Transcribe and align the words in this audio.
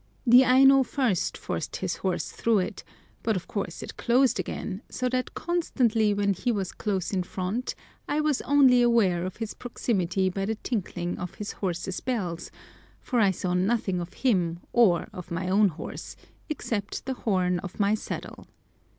The 0.25 0.43
Aino 0.43 0.81
first 0.81 1.37
forced 1.37 1.75
his 1.75 1.97
horse 1.97 2.31
through 2.31 2.57
it, 2.57 2.83
but 3.21 3.35
of 3.35 3.47
course 3.47 3.83
it 3.83 3.97
closed 3.97 4.39
again, 4.39 4.81
so 4.89 5.07
that 5.09 5.35
constantly 5.35 6.11
when 6.11 6.33
he 6.33 6.51
was 6.51 6.71
close 6.71 7.13
in 7.13 7.21
front 7.21 7.75
I 8.07 8.19
was 8.19 8.41
only 8.41 8.81
aware 8.81 9.23
of 9.23 9.35
his 9.37 9.53
proximity 9.53 10.27
by 10.27 10.45
the 10.45 10.55
tinkling 10.63 11.19
of 11.19 11.35
his 11.35 11.51
horse's 11.51 11.99
bells, 11.99 12.49
for 12.99 13.19
I 13.19 13.29
saw 13.29 13.53
nothing 13.53 13.99
of 13.99 14.13
him 14.13 14.61
or 14.73 15.07
of 15.13 15.29
my 15.29 15.47
own 15.47 15.67
horse 15.67 16.15
except 16.49 17.05
the 17.05 17.13
horn 17.13 17.59
of 17.59 17.79
my 17.79 17.93
saddle. 17.93 18.47